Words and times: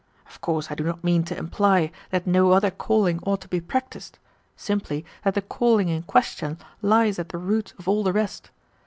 Of 0.25 0.41
course 0.41 0.71
I 0.71 0.73
do 0.73 0.83
not 0.83 1.03
mean 1.03 1.21
to 1.25 1.37
imply 1.37 1.91
that 2.09 2.25
no 2.25 2.53
other 2.53 2.71
calling 2.71 3.19
ought 3.23 3.39
to 3.41 3.47
be 3.47 3.61
practised: 3.61 4.17
simply 4.57 5.05
that 5.23 5.35
the 5.35 5.43
calling 5.43 5.89
in 5.89 6.01
question 6.01 6.57
lies 6.81 7.19
at 7.19 7.29
the 7.29 7.37
root 7.37 7.75
of 7.77 7.87
all 7.87 8.01
the 8.01 8.11
rest. 8.13 8.49